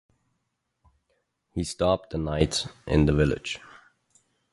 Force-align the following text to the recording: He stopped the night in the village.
He 1.51 1.63
stopped 1.63 2.09
the 2.09 2.17
night 2.17 2.65
in 2.87 3.05
the 3.05 3.13
village. 3.13 3.59